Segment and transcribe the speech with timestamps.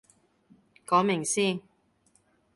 [0.83, 1.61] 講明先